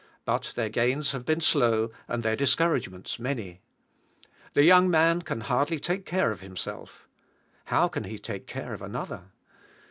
[0.25, 3.61] But their gains have been slow, and their discouragements many.
[4.53, 7.07] The young man can hardly take care of himself.
[7.65, 9.25] How can he take care of another?